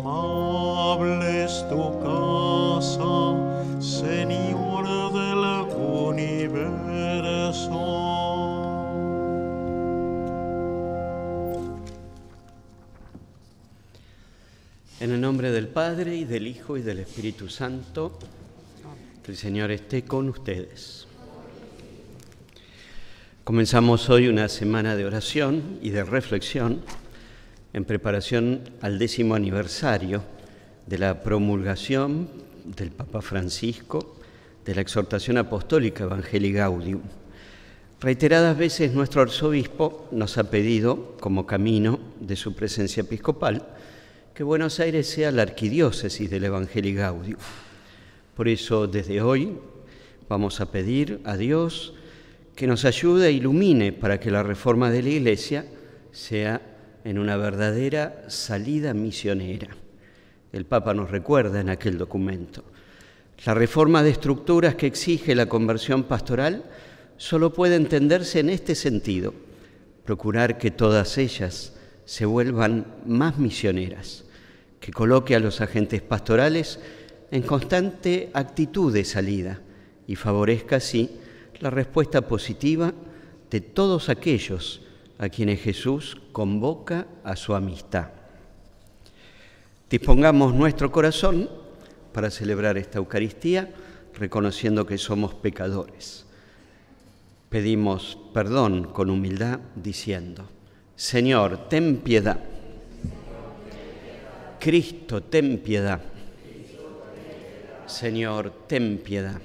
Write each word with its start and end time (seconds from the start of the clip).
amable 0.00 1.44
es 1.44 1.64
tu 1.68 2.00
casa, 2.00 3.36
Señor 3.80 4.84
del 5.12 5.44
universo. 5.76 6.70
En 15.00 15.12
el 15.12 15.20
nombre 15.20 15.50
del 15.50 15.68
Padre 15.68 16.16
y 16.16 16.24
del 16.24 16.46
Hijo 16.46 16.76
y 16.76 16.82
del 16.82 16.98
Espíritu 17.00 17.48
Santo, 17.48 18.18
que 19.22 19.32
el 19.32 19.36
Señor 19.36 19.70
esté 19.70 20.04
con 20.04 20.28
ustedes. 20.28 21.06
Comenzamos 23.44 24.08
hoy 24.10 24.28
una 24.28 24.48
semana 24.48 24.96
de 24.96 25.04
oración 25.06 25.78
y 25.82 25.90
de 25.90 26.04
reflexión 26.04 26.82
en 27.72 27.84
preparación 27.84 28.62
al 28.80 28.98
décimo 28.98 29.34
aniversario 29.34 30.22
de 30.86 30.98
la 30.98 31.22
promulgación 31.22 32.28
del 32.64 32.90
Papa 32.90 33.22
Francisco 33.22 34.16
de 34.64 34.74
la 34.74 34.80
exhortación 34.80 35.38
apostólica 35.38 36.04
Evangelii 36.04 36.52
Gaudium. 36.52 37.00
Reiteradas 38.00 38.56
veces 38.56 38.92
nuestro 38.92 39.22
arzobispo 39.22 40.08
nos 40.10 40.38
ha 40.38 40.50
pedido, 40.50 41.16
como 41.20 41.46
camino 41.46 42.00
de 42.18 42.36
su 42.36 42.54
presencia 42.54 43.02
episcopal, 43.02 43.66
que 44.34 44.42
Buenos 44.42 44.80
Aires 44.80 45.06
sea 45.06 45.30
la 45.30 45.42
arquidiócesis 45.42 46.30
del 46.30 46.44
Evangelii 46.44 46.94
Gaudium. 46.94 47.40
Por 48.34 48.48
eso, 48.48 48.86
desde 48.86 49.20
hoy, 49.20 49.58
vamos 50.28 50.60
a 50.60 50.70
pedir 50.70 51.20
a 51.24 51.36
Dios 51.36 51.94
que 52.56 52.66
nos 52.66 52.84
ayude 52.84 53.28
e 53.28 53.32
ilumine 53.32 53.92
para 53.92 54.18
que 54.18 54.30
la 54.30 54.42
reforma 54.42 54.90
de 54.90 55.02
la 55.02 55.08
Iglesia 55.10 55.66
sea 56.12 56.60
en 57.04 57.18
una 57.18 57.36
verdadera 57.36 58.24
salida 58.28 58.94
misionera. 58.94 59.68
El 60.52 60.66
Papa 60.66 60.94
nos 60.94 61.10
recuerda 61.10 61.60
en 61.60 61.68
aquel 61.68 61.96
documento. 61.98 62.64
La 63.44 63.54
reforma 63.54 64.02
de 64.02 64.10
estructuras 64.10 64.74
que 64.74 64.86
exige 64.86 65.34
la 65.34 65.46
conversión 65.46 66.04
pastoral 66.04 66.64
solo 67.16 67.52
puede 67.52 67.76
entenderse 67.76 68.40
en 68.40 68.50
este 68.50 68.74
sentido, 68.74 69.34
procurar 70.04 70.58
que 70.58 70.70
todas 70.70 71.16
ellas 71.18 71.74
se 72.04 72.26
vuelvan 72.26 72.86
más 73.06 73.38
misioneras 73.38 74.24
que 74.80 74.92
coloque 74.92 75.36
a 75.36 75.40
los 75.40 75.60
agentes 75.60 76.02
pastorales 76.02 76.80
en 77.30 77.42
constante 77.42 78.30
actitud 78.32 78.92
de 78.92 79.04
salida 79.04 79.60
y 80.06 80.16
favorezca 80.16 80.76
así 80.76 81.10
la 81.60 81.70
respuesta 81.70 82.22
positiva 82.22 82.92
de 83.50 83.60
todos 83.60 84.08
aquellos 84.08 84.82
a 85.20 85.28
quienes 85.28 85.60
Jesús 85.60 86.16
convoca 86.32 87.06
a 87.22 87.36
su 87.36 87.54
amistad. 87.54 88.08
Dispongamos 89.90 90.54
nuestro 90.54 90.90
corazón 90.90 91.50
para 92.14 92.30
celebrar 92.30 92.78
esta 92.78 92.98
Eucaristía 92.98 93.70
reconociendo 94.18 94.86
que 94.86 94.96
somos 94.96 95.34
pecadores. 95.34 96.24
Pedimos 97.50 98.16
perdón 98.32 98.84
con 98.84 99.10
humildad 99.10 99.60
diciendo, 99.76 100.48
Señor, 100.96 101.68
ten 101.68 101.98
piedad. 101.98 102.40
Cristo, 104.58 105.22
ten 105.22 105.58
piedad. 105.58 106.00
Señor, 107.84 108.52
ten 108.66 108.98
piedad. 108.98 109.40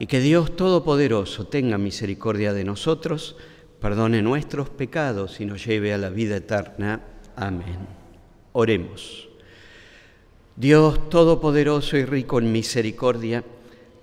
Y 0.00 0.06
que 0.06 0.18
Dios 0.18 0.56
Todopoderoso 0.56 1.46
tenga 1.46 1.78
misericordia 1.78 2.52
de 2.52 2.64
nosotros, 2.64 3.36
perdone 3.80 4.22
nuestros 4.22 4.68
pecados 4.68 5.40
y 5.40 5.46
nos 5.46 5.64
lleve 5.64 5.94
a 5.94 5.98
la 5.98 6.10
vida 6.10 6.36
eterna. 6.36 7.00
Amén. 7.34 7.78
Oremos. 8.52 9.28
Dios 10.56 11.08
Todopoderoso 11.08 11.96
y 11.96 12.04
rico 12.04 12.38
en 12.38 12.52
misericordia, 12.52 13.42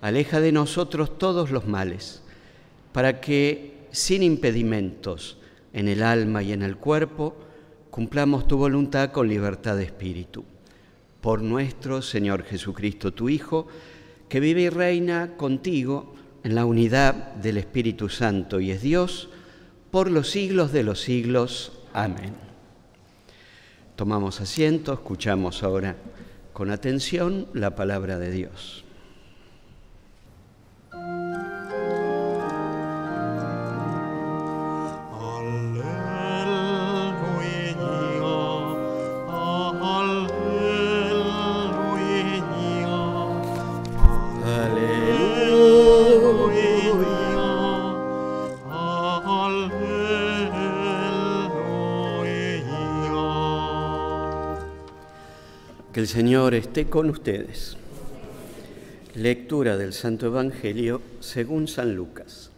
aleja 0.00 0.40
de 0.40 0.50
nosotros 0.50 1.16
todos 1.16 1.50
los 1.50 1.66
males, 1.66 2.22
para 2.92 3.20
que, 3.20 3.86
sin 3.92 4.24
impedimentos 4.24 5.38
en 5.72 5.86
el 5.86 6.02
alma 6.02 6.42
y 6.42 6.52
en 6.52 6.62
el 6.62 6.76
cuerpo, 6.76 7.36
cumplamos 7.90 8.48
tu 8.48 8.56
voluntad 8.56 9.12
con 9.12 9.28
libertad 9.28 9.76
de 9.76 9.84
espíritu. 9.84 10.44
Por 11.20 11.42
nuestro 11.42 12.02
Señor 12.02 12.42
Jesucristo, 12.42 13.12
tu 13.12 13.28
Hijo, 13.28 13.68
que 14.28 14.40
vive 14.40 14.62
y 14.62 14.68
reina 14.68 15.36
contigo 15.36 16.14
en 16.42 16.54
la 16.54 16.64
unidad 16.64 17.34
del 17.34 17.58
Espíritu 17.58 18.08
Santo 18.08 18.60
y 18.60 18.70
es 18.70 18.82
Dios, 18.82 19.28
por 19.90 20.10
los 20.10 20.30
siglos 20.30 20.72
de 20.72 20.82
los 20.82 21.00
siglos. 21.00 21.72
Amén. 21.92 22.34
Tomamos 23.96 24.40
asiento, 24.40 24.92
escuchamos 24.92 25.62
ahora 25.62 25.96
con 26.52 26.70
atención 26.70 27.46
la 27.52 27.74
palabra 27.74 28.18
de 28.18 28.30
Dios. 28.30 28.84
El 55.98 56.06
Señor 56.06 56.54
esté 56.54 56.86
con 56.86 57.10
ustedes. 57.10 57.76
Lectura 59.16 59.76
del 59.76 59.92
Santo 59.92 60.26
Evangelio 60.26 61.02
según 61.18 61.66
San 61.66 61.96
Lucas. 61.96 62.52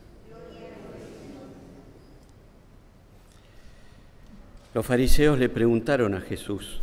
Los 4.74 4.84
fariseos 4.84 5.38
le 5.38 5.48
preguntaron 5.48 6.12
a 6.12 6.20
Jesús, 6.20 6.82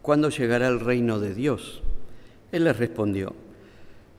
¿cuándo 0.00 0.28
llegará 0.28 0.68
el 0.68 0.78
reino 0.78 1.18
de 1.18 1.34
Dios? 1.34 1.82
Él 2.52 2.62
les 2.62 2.76
respondió, 2.76 3.34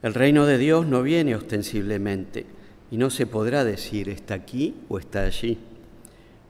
el 0.02 0.12
reino 0.12 0.44
de 0.44 0.58
Dios 0.58 0.86
no 0.86 1.02
viene 1.02 1.36
ostensiblemente 1.36 2.44
y 2.90 2.98
no 2.98 3.08
se 3.08 3.26
podrá 3.26 3.64
decir 3.64 4.10
está 4.10 4.34
aquí 4.34 4.74
o 4.90 4.98
está 4.98 5.22
allí, 5.22 5.56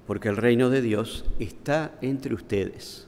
porque 0.04 0.30
el 0.30 0.36
reino 0.36 0.68
de 0.68 0.82
Dios 0.82 1.26
está 1.38 1.92
entre 2.02 2.34
ustedes 2.34 3.07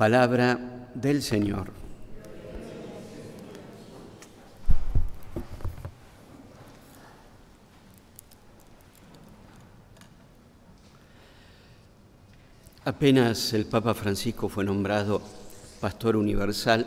Palabra 0.00 0.58
del 0.94 1.20
Señor. 1.20 1.70
Apenas 12.82 13.52
el 13.52 13.66
Papa 13.66 13.92
Francisco 13.92 14.48
fue 14.48 14.64
nombrado 14.64 15.20
pastor 15.82 16.16
universal 16.16 16.86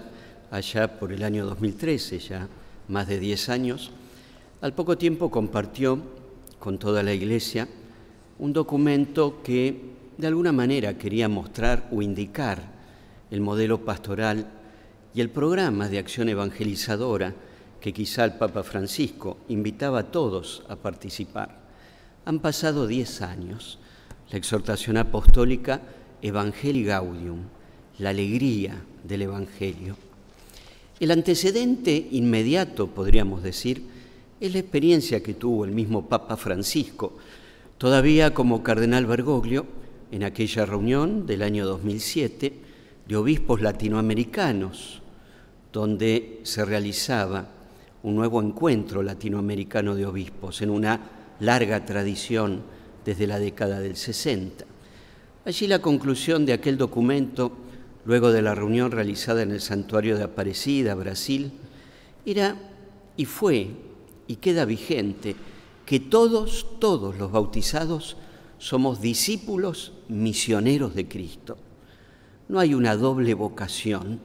allá 0.50 1.00
por 1.00 1.14
el 1.14 1.22
año 1.24 1.46
2013, 1.46 2.18
ya 2.18 2.48
más 2.88 3.08
de 3.08 3.20
10 3.20 3.50
años, 3.50 3.92
al 4.60 4.74
poco 4.74 4.98
tiempo 4.98 5.30
compartió 5.30 6.00
con 6.58 6.80
toda 6.80 7.04
la 7.04 7.14
Iglesia 7.14 7.68
un 8.40 8.54
documento 8.54 9.44
que 9.44 9.94
de 10.18 10.26
alguna 10.26 10.52
manera 10.52 10.98
quería 10.98 11.30
mostrar 11.30 11.88
o 11.92 12.02
indicar 12.02 12.73
el 13.34 13.42
modelo 13.42 13.84
pastoral 13.84 14.46
y 15.16 15.20
el 15.20 15.32
programa 15.32 15.90
de 15.90 15.98
acción 15.98 16.30
evangelizadora 16.30 17.34
que 17.82 17.92
quizá 17.92 18.26
el 18.26 18.36
Papa 18.36 18.62
Francisco 18.62 19.38
invitaba 19.50 20.02
a 20.02 20.12
todos 20.12 20.62
a 20.70 20.76
participar. 20.76 21.58
Han 22.26 22.38
pasado 22.40 22.86
diez 22.86 23.24
años. 23.24 23.80
La 24.30 24.38
exhortación 24.38 24.98
apostólica 24.98 25.82
Evangelii 26.22 26.84
Gaudium, 26.84 27.40
la 27.98 28.12
alegría 28.12 28.86
del 29.04 29.24
Evangelio. 29.24 29.98
El 31.00 31.10
antecedente 31.10 32.08
inmediato, 32.12 32.86
podríamos 32.86 33.42
decir, 33.42 33.82
es 34.40 34.54
la 34.54 34.60
experiencia 34.60 35.24
que 35.24 35.34
tuvo 35.34 35.66
el 35.66 35.72
mismo 35.72 36.08
Papa 36.08 36.38
Francisco, 36.38 37.18
todavía 37.80 38.36
como 38.36 38.62
cardenal 38.62 39.08
Bergoglio, 39.08 39.66
en 40.12 40.24
aquella 40.24 40.68
reunión 40.68 41.26
del 41.26 41.42
año 41.42 41.66
2007, 41.66 42.73
de 43.08 43.16
obispos 43.16 43.62
latinoamericanos, 43.62 45.02
donde 45.72 46.40
se 46.44 46.64
realizaba 46.64 47.48
un 48.04 48.16
nuevo 48.16 48.42
encuentro 48.42 49.02
latinoamericano 49.02 49.96
de 49.96 50.06
obispos 50.06 50.62
en 50.62 50.70
una 50.70 51.00
larga 51.40 51.86
tradición 51.86 52.62
desde 53.04 53.28
la 53.28 53.40
década 53.40 53.80
del 53.80 53.96
60. 53.96 54.66
Allí 55.46 55.68
la 55.68 55.80
conclusión 55.80 56.46
de 56.46 56.54
aquel 56.54 56.78
documento 56.78 57.52
luego 58.06 58.32
de 58.32 58.42
la 58.42 58.56
reunión 58.56 58.92
realizada 58.92 59.42
en 59.42 59.52
el 59.52 59.62
santuario 59.62 60.18
de 60.18 60.24
Aparecida, 60.24 60.96
Brasil, 60.96 61.52
era 62.26 62.56
y 63.18 63.26
fue 63.26 63.70
y 64.28 64.38
queda 64.38 64.66
vigente 64.66 65.36
que 65.86 66.00
todos, 66.00 66.80
todos 66.80 67.18
los 67.18 67.32
bautizados 67.32 68.18
somos 68.58 69.02
discípulos 69.02 69.94
misioneros 70.08 70.96
de 70.96 71.08
Cristo. 71.08 71.58
No 72.54 72.60
hay 72.60 72.76
una 72.76 72.96
doble 72.96 73.34
vocación, 73.34 74.20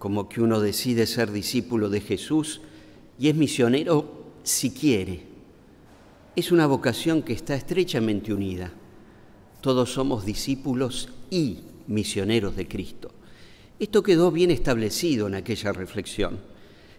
como 0.00 0.28
que 0.28 0.40
uno 0.40 0.58
decide 0.58 1.06
ser 1.06 1.30
discípulo 1.30 1.88
de 1.88 2.00
Jesús 2.00 2.60
y 3.20 3.28
es 3.28 3.36
misionero 3.36 4.32
si 4.42 4.72
quiere. 4.72 5.22
Es 6.34 6.50
una 6.50 6.66
vocación 6.66 7.22
que 7.22 7.32
está 7.32 7.54
estrechamente 7.54 8.34
unida. 8.34 8.72
Todos 9.60 9.92
somos 9.92 10.26
discípulos 10.26 11.08
y 11.30 11.60
misioneros 11.86 12.56
de 12.56 12.66
Cristo. 12.66 13.12
Esto 13.78 14.02
quedó 14.02 14.32
bien 14.32 14.50
establecido 14.50 15.28
en 15.28 15.36
aquella 15.36 15.72
reflexión. 15.72 16.40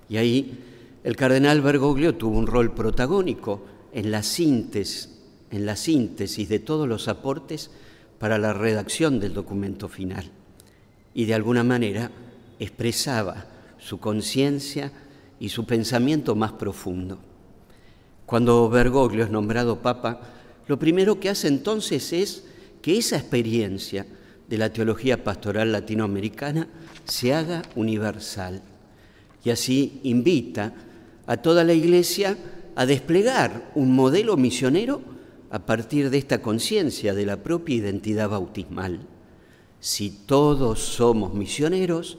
Y 0.07 0.15
ahí 0.15 0.59
el 1.03 1.17
cardenal 1.17 1.59
Bergoglio 1.59 2.15
tuvo 2.15 2.37
un 2.37 2.47
rol 2.47 2.73
protagónico 2.73 3.65
en 3.91 4.11
la 4.11 4.23
síntesis, 4.23 5.09
en 5.51 5.65
la 5.65 5.75
síntesis 5.75 6.47
de 6.47 6.59
todos 6.59 6.87
los 6.87 7.09
aportes 7.09 7.69
para 8.21 8.37
la 8.37 8.53
redacción 8.53 9.19
del 9.19 9.33
documento 9.33 9.89
final. 9.89 10.29
Y 11.15 11.25
de 11.25 11.33
alguna 11.33 11.63
manera 11.63 12.11
expresaba 12.59 13.47
su 13.79 13.99
conciencia 13.99 14.91
y 15.39 15.49
su 15.49 15.65
pensamiento 15.65 16.35
más 16.35 16.51
profundo. 16.51 17.17
Cuando 18.27 18.69
Bergoglio 18.69 19.23
es 19.23 19.31
nombrado 19.31 19.81
papa, 19.81 20.21
lo 20.67 20.77
primero 20.77 21.19
que 21.19 21.29
hace 21.29 21.47
entonces 21.47 22.13
es 22.13 22.43
que 22.83 22.95
esa 22.95 23.17
experiencia 23.17 24.05
de 24.47 24.57
la 24.59 24.71
teología 24.71 25.23
pastoral 25.23 25.71
latinoamericana 25.71 26.67
se 27.05 27.33
haga 27.33 27.63
universal 27.75 28.61
y 29.43 29.49
así 29.49 29.99
invita 30.03 30.73
a 31.25 31.37
toda 31.37 31.63
la 31.63 31.73
Iglesia 31.73 32.37
a 32.75 32.85
desplegar 32.85 33.71
un 33.73 33.95
modelo 33.95 34.37
misionero 34.37 35.01
a 35.51 35.59
partir 35.59 36.09
de 36.09 36.17
esta 36.17 36.41
conciencia 36.41 37.13
de 37.13 37.25
la 37.25 37.43
propia 37.43 37.75
identidad 37.75 38.29
bautismal. 38.29 39.01
Si 39.81 40.09
todos 40.09 40.79
somos 40.79 41.33
misioneros, 41.33 42.17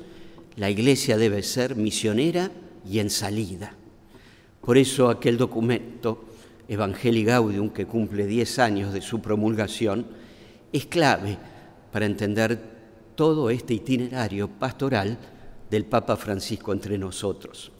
la 0.56 0.68
Iglesia 0.68 1.16
debe 1.16 1.42
ser 1.42 1.74
misionera 1.74 2.50
y 2.86 2.98
en 2.98 3.08
salida. 3.08 3.74
Por 4.60 4.76
eso 4.76 5.08
aquel 5.08 5.38
documento, 5.38 6.24
Evangelii 6.68 7.24
Gaudium, 7.24 7.70
que 7.70 7.86
cumple 7.86 8.26
10 8.26 8.58
años 8.58 8.92
de 8.92 9.00
su 9.00 9.20
promulgación, 9.20 10.06
es 10.72 10.86
clave 10.86 11.38
para 11.90 12.06
entender 12.06 12.60
todo 13.14 13.48
este 13.48 13.74
itinerario 13.74 14.48
pastoral 14.48 15.18
del 15.70 15.86
Papa 15.86 16.16
Francisco 16.16 16.72
entre 16.72 16.98
nosotros. 16.98 17.72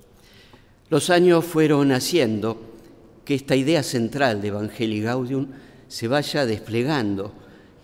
Los 0.88 1.10
años 1.10 1.44
fueron 1.44 1.92
haciendo 1.92 2.71
que 3.24 3.34
esta 3.34 3.56
idea 3.56 3.82
central 3.82 4.40
de 4.40 4.48
Evangelii 4.48 5.02
Gaudium 5.02 5.48
se 5.88 6.08
vaya 6.08 6.46
desplegando 6.46 7.32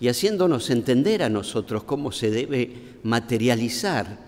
y 0.01 0.09
haciéndonos 0.09 0.71
entender 0.71 1.23
a 1.23 1.29
nosotros 1.29 1.85
cómo 1.85 2.13
se 2.13 2.31
debe 2.31 2.73
materializar 3.03 4.19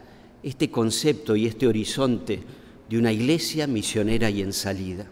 este 0.42 0.70
concepto 0.70 1.36
y 1.36 1.46
este 1.46 1.66
horizonte 1.66 2.42
de 2.88 2.98
una 2.98 3.12
iglesia 3.12 3.66
misionera 3.66 4.30
y 4.30 4.42
en 4.42 4.52
salida. 4.52 5.06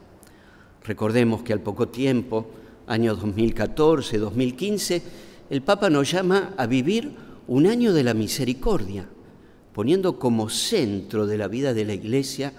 Recordemos 0.85 1.43
que 1.43 1.53
al 1.53 1.61
poco 1.61 1.89
tiempo, 1.89 2.47
años 2.87 3.21
2014, 3.21 4.19
2015, 4.19 5.03
el 5.51 5.63
Papa 5.63 5.91
nos 5.91 6.11
llama 6.11 6.55
a 6.57 6.67
vivir 6.67 7.13
un 7.47 7.67
año 7.67 7.93
de 7.93 8.05
la 8.05 8.15
misericordia, 8.15 9.07
poniendo 9.73 10.19
como 10.19 10.49
centro 10.49 11.27
de 11.27 11.39
la 11.39 11.49
vida 11.49 11.73
de 11.73 11.85
la 11.85 11.95
iglesia 11.95 12.53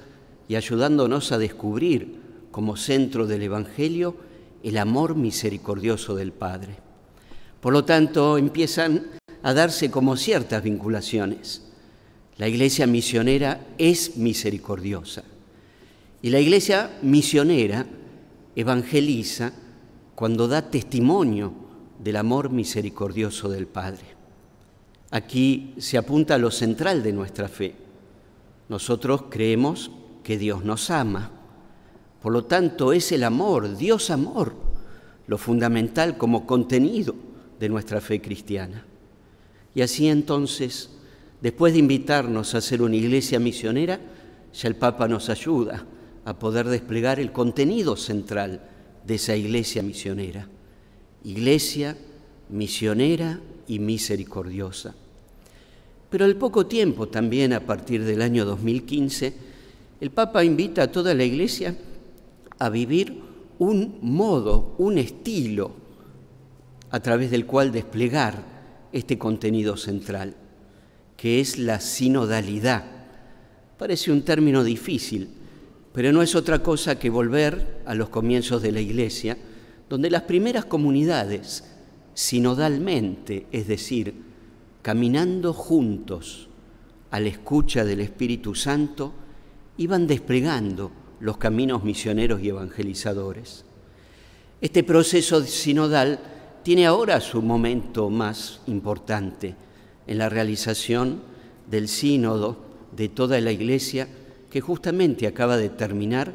y 0.47 0.55
ayudándonos 0.55 1.31
a 1.31 1.37
descubrir 1.37 2.18
como 2.51 2.77
centro 2.77 3.27
del 3.27 3.43
Evangelio 3.43 4.15
el 4.63 4.77
amor 4.77 5.15
misericordioso 5.15 6.15
del 6.15 6.31
Padre. 6.31 6.75
Por 7.61 7.73
lo 7.73 7.85
tanto, 7.85 8.37
empiezan 8.37 9.07
a 9.43 9.53
darse 9.53 9.89
como 9.89 10.17
ciertas 10.17 10.63
vinculaciones. 10.63 11.63
La 12.37 12.47
iglesia 12.47 12.87
misionera 12.87 13.67
es 13.77 14.17
misericordiosa 14.17 15.23
y 16.21 16.29
la 16.29 16.39
iglesia 16.39 16.91
misionera 17.01 17.85
evangeliza 18.55 19.53
cuando 20.15 20.47
da 20.47 20.69
testimonio 20.69 21.53
del 21.99 22.17
amor 22.17 22.49
misericordioso 22.49 23.49
del 23.49 23.67
Padre. 23.67 24.19
Aquí 25.11 25.73
se 25.77 25.97
apunta 25.97 26.35
a 26.35 26.37
lo 26.37 26.51
central 26.51 27.03
de 27.03 27.13
nuestra 27.13 27.47
fe. 27.47 27.75
Nosotros 28.67 29.23
creemos 29.29 29.91
que 30.23 30.37
Dios 30.37 30.63
nos 30.63 30.89
ama. 30.91 31.31
Por 32.21 32.33
lo 32.33 32.45
tanto, 32.45 32.91
es 32.93 33.11
el 33.11 33.23
amor, 33.23 33.77
Dios 33.77 34.09
amor, 34.09 34.53
lo 35.27 35.37
fundamental 35.37 36.17
como 36.17 36.45
contenido 36.45 37.15
de 37.59 37.69
nuestra 37.69 38.01
fe 38.01 38.21
cristiana. 38.21 38.85
Y 39.73 39.81
así 39.81 40.07
entonces, 40.07 40.89
después 41.41 41.73
de 41.73 41.79
invitarnos 41.79 42.55
a 42.55 42.61
ser 42.61 42.81
una 42.81 42.95
iglesia 42.95 43.39
misionera, 43.39 43.99
ya 44.53 44.67
el 44.67 44.75
Papa 44.75 45.07
nos 45.07 45.29
ayuda 45.29 45.85
a 46.25 46.37
poder 46.37 46.67
desplegar 46.67 47.19
el 47.19 47.31
contenido 47.31 47.95
central 47.95 48.61
de 49.05 49.15
esa 49.15 49.35
iglesia 49.35 49.81
misionera. 49.81 50.47
Iglesia 51.23 51.95
misionera 52.49 53.39
y 53.67 53.79
misericordiosa. 53.79 54.95
Pero 56.09 56.25
al 56.25 56.35
poco 56.35 56.65
tiempo, 56.65 57.07
también 57.07 57.53
a 57.53 57.59
partir 57.59 58.03
del 58.03 58.21
año 58.21 58.43
2015, 58.43 59.33
el 60.01 60.11
Papa 60.11 60.43
invita 60.43 60.83
a 60.83 60.91
toda 60.91 61.13
la 61.13 61.23
Iglesia 61.23 61.75
a 62.59 62.69
vivir 62.69 63.21
un 63.57 63.97
modo, 64.01 64.75
un 64.77 64.97
estilo 64.97 65.71
a 66.91 66.99
través 66.99 67.31
del 67.31 67.45
cual 67.45 67.71
desplegar 67.71 68.43
este 68.91 69.17
contenido 69.17 69.77
central, 69.77 70.35
que 71.17 71.39
es 71.39 71.57
la 71.57 71.79
sinodalidad. 71.79 72.83
Parece 73.77 74.11
un 74.11 74.23
término 74.23 74.63
difícil, 74.63 75.29
pero 75.93 76.11
no 76.11 76.21
es 76.21 76.35
otra 76.35 76.61
cosa 76.61 76.99
que 76.99 77.09
volver 77.09 77.81
a 77.85 77.93
los 77.95 78.09
comienzos 78.09 78.61
de 78.61 78.71
la 78.71 78.81
Iglesia, 78.81 79.37
donde 79.89 80.09
las 80.09 80.23
primeras 80.23 80.65
comunidades, 80.65 81.63
sinodalmente, 82.13 83.47
es 83.51 83.67
decir, 83.67 84.13
caminando 84.81 85.53
juntos 85.53 86.47
a 87.11 87.19
la 87.19 87.27
escucha 87.27 87.85
del 87.85 88.01
Espíritu 88.01 88.55
Santo, 88.55 89.13
iban 89.77 90.07
desplegando 90.07 90.91
los 91.19 91.37
caminos 91.37 91.83
misioneros 91.83 92.41
y 92.41 92.49
evangelizadores. 92.49 93.65
Este 94.61 94.83
proceso 94.83 95.43
sinodal 95.43 96.19
tiene 96.63 96.85
ahora 96.85 97.21
su 97.21 97.41
momento 97.41 98.09
más 98.09 98.61
importante 98.67 99.55
en 100.07 100.17
la 100.17 100.29
realización 100.29 101.21
del 101.69 101.87
sínodo 101.87 102.57
de 102.95 103.09
toda 103.09 103.39
la 103.39 103.51
Iglesia 103.51 104.07
que 104.49 104.61
justamente 104.61 105.27
acaba 105.27 105.57
de 105.57 105.69
terminar 105.69 106.33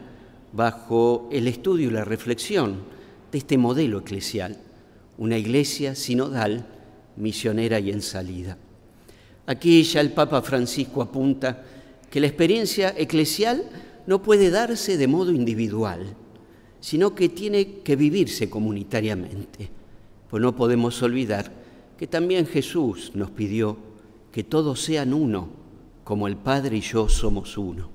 bajo 0.52 1.28
el 1.32 1.48
estudio 1.48 1.88
y 1.88 1.92
la 1.92 2.04
reflexión 2.04 2.84
de 3.32 3.38
este 3.38 3.58
modelo 3.58 3.98
eclesial, 3.98 4.56
una 5.18 5.36
iglesia 5.36 5.94
sinodal, 5.96 6.66
misionera 7.16 7.80
y 7.80 7.90
en 7.90 8.02
salida. 8.02 8.56
Aquí 9.46 9.82
ya 9.82 10.00
el 10.00 10.12
Papa 10.12 10.42
Francisco 10.42 11.02
apunta 11.02 11.62
que 12.08 12.20
la 12.20 12.28
experiencia 12.28 12.94
eclesial 12.96 13.64
no 14.06 14.22
puede 14.22 14.50
darse 14.50 14.96
de 14.96 15.08
modo 15.08 15.32
individual, 15.32 16.14
sino 16.80 17.14
que 17.14 17.28
tiene 17.28 17.80
que 17.80 17.96
vivirse 17.96 18.50
comunitariamente. 18.50 19.70
Pues 20.28 20.42
no 20.42 20.54
podemos 20.54 21.02
olvidar 21.02 21.50
que 21.96 22.06
también 22.06 22.46
Jesús 22.46 23.12
nos 23.14 23.30
pidió 23.30 23.78
que 24.32 24.44
todos 24.44 24.80
sean 24.80 25.14
uno, 25.14 25.48
como 26.02 26.28
el 26.28 26.36
Padre 26.36 26.76
y 26.78 26.80
yo 26.80 27.08
somos 27.08 27.56
uno. 27.56 27.88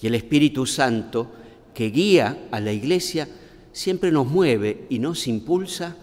Y 0.00 0.06
el 0.06 0.14
Espíritu 0.14 0.64
Santo, 0.64 1.30
que 1.74 1.90
guía 1.90 2.48
a 2.50 2.60
la 2.60 2.72
Iglesia, 2.72 3.28
siempre 3.72 4.10
nos 4.10 4.26
mueve 4.26 4.86
y 4.88 4.98
nos 4.98 5.26
impulsa 5.26 5.96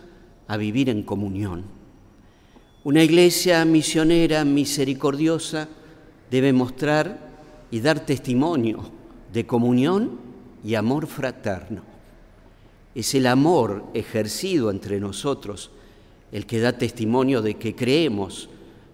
a 0.47 0.57
vivir 0.57 0.89
en 0.89 1.01
comunión. 1.01 1.63
Una 2.83 3.01
iglesia 3.01 3.63
misionera, 3.65 4.43
misericordiosa, 4.43 5.69
debe 6.29 6.51
mostrar 6.51 7.31
y 7.71 7.79
dar 7.79 8.05
testimonio 8.05 9.02
de 9.33 9.45
comunión 9.47 10.19
y 10.63 10.75
amor 10.75 11.07
fraterno. 11.07 11.81
Es 12.93 13.15
el 13.15 13.25
amor 13.25 13.85
ejercido 13.93 14.69
entre 14.69 14.99
nosotros 14.99 15.71
el 16.31 16.45
que 16.45 16.59
da 16.59 16.77
testimonio 16.77 17.41
de 17.41 17.55
que 17.55 17.75
creemos 17.75 18.49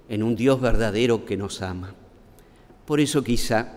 en 0.08 0.24
un 0.24 0.36
Dios 0.36 0.60
verdadero 0.60 1.26
que 1.26 1.38
nos 1.38 1.62
ama. 1.62 1.94
Por 2.86 3.00
eso 3.00 3.24
quizá 3.24 3.68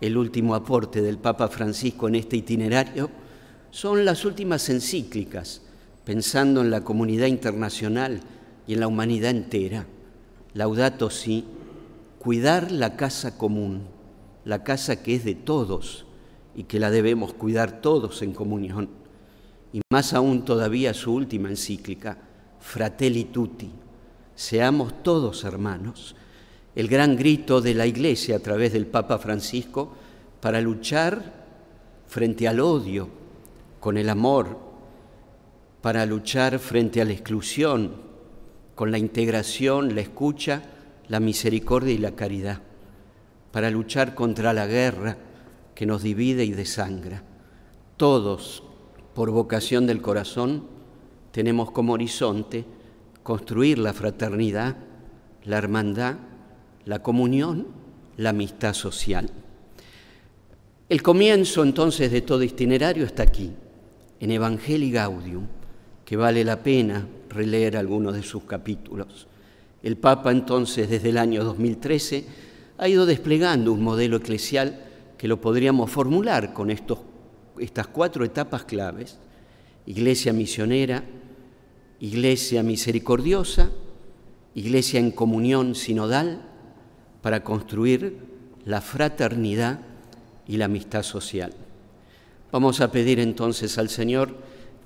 el 0.00 0.16
último 0.16 0.54
aporte 0.54 1.02
del 1.02 1.18
Papa 1.18 1.48
Francisco 1.48 2.08
en 2.08 2.14
este 2.14 2.36
itinerario 2.36 3.10
son 3.70 4.04
las 4.04 4.24
últimas 4.24 4.68
encíclicas, 4.70 5.62
pensando 6.04 6.62
en 6.62 6.70
la 6.70 6.82
comunidad 6.82 7.26
internacional 7.26 8.20
y 8.66 8.74
en 8.74 8.80
la 8.80 8.88
humanidad 8.88 9.30
entera, 9.30 9.86
Laudato 10.54 11.10
Si, 11.10 11.44
cuidar 12.18 12.72
la 12.72 12.96
casa 12.96 13.38
común, 13.38 13.82
la 14.44 14.64
casa 14.64 15.02
que 15.02 15.14
es 15.14 15.24
de 15.24 15.34
todos 15.34 16.06
y 16.54 16.64
que 16.64 16.80
la 16.80 16.90
debemos 16.90 17.34
cuidar 17.34 17.80
todos 17.80 18.22
en 18.22 18.32
comunión. 18.32 18.88
Y 19.72 19.80
más 19.90 20.14
aún 20.14 20.44
todavía 20.44 20.94
su 20.94 21.14
última 21.14 21.48
encíclica, 21.48 22.18
Fratelli 22.60 23.24
Tutti, 23.24 23.70
seamos 24.34 25.02
todos 25.02 25.44
hermanos, 25.44 26.16
el 26.74 26.88
gran 26.88 27.16
grito 27.16 27.60
de 27.60 27.74
la 27.74 27.86
Iglesia 27.86 28.36
a 28.36 28.40
través 28.40 28.72
del 28.72 28.86
Papa 28.86 29.18
Francisco 29.18 29.92
para 30.40 30.60
luchar 30.60 31.40
frente 32.06 32.48
al 32.48 32.60
odio 32.60 33.08
con 33.80 33.96
el 33.96 34.08
amor, 34.08 34.58
para 35.80 36.04
luchar 36.06 36.58
frente 36.58 37.00
a 37.00 37.04
la 37.04 37.12
exclusión 37.12 38.10
con 38.74 38.90
la 38.90 38.98
integración, 38.98 39.94
la 39.94 40.00
escucha, 40.00 40.62
la 41.08 41.20
misericordia 41.20 41.92
y 41.92 41.98
la 41.98 42.12
caridad, 42.12 42.62
para 43.52 43.70
luchar 43.70 44.14
contra 44.14 44.52
la 44.52 44.66
guerra 44.66 45.16
que 45.74 45.86
nos 45.86 46.02
divide 46.02 46.44
y 46.44 46.52
desangra. 46.52 47.22
Todos, 47.96 48.62
por 49.14 49.30
vocación 49.30 49.86
del 49.86 50.02
corazón, 50.02 50.64
tenemos 51.32 51.70
como 51.70 51.94
horizonte 51.94 52.64
construir 53.22 53.78
la 53.78 53.92
fraternidad, 53.92 54.76
la 55.44 55.58
hermandad, 55.58 56.16
la 56.84 57.02
comunión, 57.02 57.68
la 58.16 58.30
amistad 58.30 58.74
social. 58.74 59.30
El 60.88 61.02
comienzo 61.02 61.62
entonces 61.62 62.10
de 62.10 62.22
todo 62.22 62.42
itinerario 62.42 63.04
está 63.04 63.22
aquí, 63.22 63.52
en 64.18 64.30
Evangelii 64.30 64.90
Gaudium, 64.90 65.46
que 66.04 66.16
vale 66.16 66.44
la 66.44 66.62
pena 66.62 67.06
releer 67.28 67.76
algunos 67.76 68.14
de 68.14 68.22
sus 68.22 68.42
capítulos. 68.42 69.28
El 69.82 69.96
Papa 69.96 70.32
entonces 70.32 70.90
desde 70.90 71.10
el 71.10 71.18
año 71.18 71.44
2013 71.44 72.49
ha 72.80 72.88
ido 72.88 73.04
desplegando 73.04 73.74
un 73.74 73.82
modelo 73.82 74.16
eclesial 74.16 74.80
que 75.18 75.28
lo 75.28 75.38
podríamos 75.38 75.90
formular 75.90 76.54
con 76.54 76.70
estos, 76.70 77.00
estas 77.58 77.86
cuatro 77.88 78.24
etapas 78.24 78.64
claves. 78.64 79.18
Iglesia 79.84 80.32
misionera, 80.32 81.04
iglesia 82.00 82.62
misericordiosa, 82.62 83.70
iglesia 84.54 84.98
en 84.98 85.10
comunión 85.10 85.74
sinodal 85.74 86.40
para 87.20 87.44
construir 87.44 88.16
la 88.64 88.80
fraternidad 88.80 89.80
y 90.48 90.56
la 90.56 90.64
amistad 90.64 91.02
social. 91.02 91.52
Vamos 92.50 92.80
a 92.80 92.90
pedir 92.90 93.20
entonces 93.20 93.76
al 93.76 93.90
Señor 93.90 94.34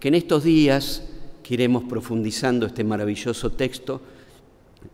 que 0.00 0.08
en 0.08 0.16
estos 0.16 0.42
días 0.42 1.04
que 1.44 1.54
iremos 1.54 1.84
profundizando 1.84 2.66
este 2.66 2.82
maravilloso 2.82 3.52
texto, 3.52 4.00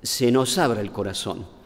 se 0.03 0.31
nos 0.31 0.59
abra 0.59 0.83
el 0.83 0.93
corazón 0.93 1.60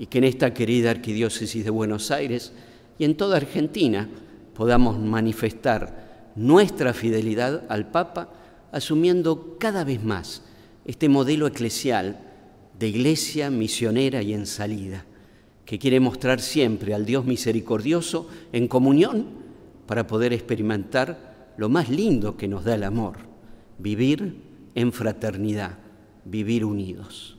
y 0.00 0.06
que 0.06 0.16
en 0.16 0.24
esta 0.24 0.54
querida 0.54 0.90
arquidiócesis 0.90 1.62
de 1.62 1.68
Buenos 1.68 2.10
Aires 2.10 2.54
y 2.98 3.04
en 3.04 3.18
toda 3.18 3.36
Argentina 3.36 4.08
podamos 4.54 4.98
manifestar 4.98 6.32
nuestra 6.36 6.94
fidelidad 6.94 7.64
al 7.68 7.90
Papa, 7.90 8.32
asumiendo 8.72 9.58
cada 9.58 9.84
vez 9.84 10.02
más 10.02 10.42
este 10.86 11.10
modelo 11.10 11.46
eclesial 11.46 12.18
de 12.78 12.88
iglesia 12.88 13.50
misionera 13.50 14.22
y 14.22 14.32
en 14.32 14.46
salida, 14.46 15.04
que 15.66 15.78
quiere 15.78 16.00
mostrar 16.00 16.40
siempre 16.40 16.94
al 16.94 17.04
Dios 17.04 17.26
misericordioso 17.26 18.26
en 18.54 18.68
comunión 18.68 19.26
para 19.84 20.06
poder 20.06 20.32
experimentar 20.32 21.52
lo 21.58 21.68
más 21.68 21.90
lindo 21.90 22.38
que 22.38 22.48
nos 22.48 22.64
da 22.64 22.74
el 22.74 22.84
amor, 22.84 23.18
vivir 23.78 24.40
en 24.74 24.92
fraternidad, 24.94 25.76
vivir 26.24 26.64
unidos. 26.64 27.36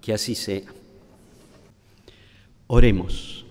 Que 0.00 0.12
así 0.12 0.34
sea. 0.34 0.79
Oremos. 2.72 3.44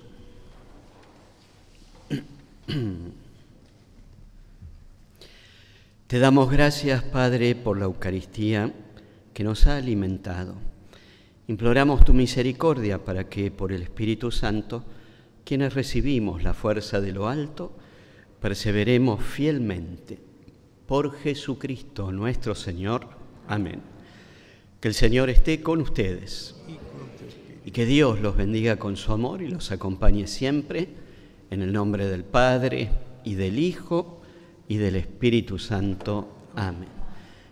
Te 6.08 6.20
damos 6.20 6.50
gracias, 6.50 7.04
Padre, 7.04 7.54
por 7.54 7.78
la 7.78 7.84
Eucaristía 7.84 8.74
que 9.34 9.44
nos 9.44 9.68
ha 9.68 9.76
alimentado 9.76 10.56
Imploramos 11.50 12.06
tu 12.06 12.14
misericordia 12.14 13.04
para 13.04 13.28
que 13.28 13.52
por 13.52 13.74
el 13.74 13.82
Espíritu 13.82 14.32
Santo, 14.32 14.86
quienes 15.44 15.74
recibimos 15.74 16.42
la 16.42 16.54
fuerza 16.54 17.02
de 17.02 17.12
lo 17.12 17.28
alto, 17.28 17.74
perseveremos 18.40 19.22
fielmente. 19.22 20.18
Por 20.88 21.14
Jesucristo 21.18 22.14
nuestro 22.14 22.56
Señor. 22.56 23.10
Amén. 23.50 23.82
Que 24.80 24.88
el 24.88 24.94
Señor 24.94 25.30
esté 25.30 25.62
con 25.62 25.82
ustedes 25.82 26.56
y 27.70 27.72
que 27.72 27.86
Dios 27.86 28.20
los 28.20 28.36
bendiga 28.36 28.78
con 28.78 28.98
su 28.98 29.12
amor 29.12 29.44
y 29.44 29.48
los 29.48 29.72
acompañe 29.72 30.26
siempre 30.26 30.90
en 31.52 31.62
el 31.62 31.72
nombre 31.72 32.08
del 32.08 32.24
Padre 32.24 32.90
y 33.24 33.36
del 33.36 33.60
Hijo 33.60 34.24
y 34.68 34.78
del 34.78 34.96
Espíritu 34.96 35.60
Santo. 35.60 36.48
Amén. 36.56 36.90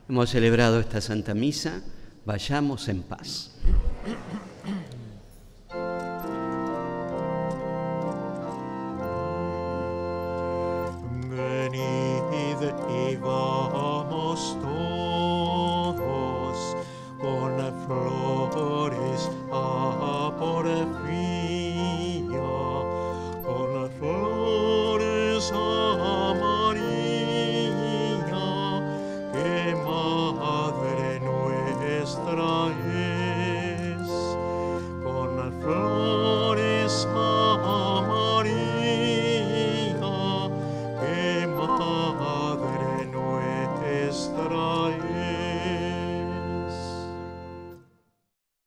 Hemos 0.09 0.31
celebrado 0.31 0.79
esta 0.79 1.01
Santa 1.01 1.35
Misa, 1.35 1.83
vayamos 2.25 2.87
en 2.87 3.03
paz. 3.03 3.59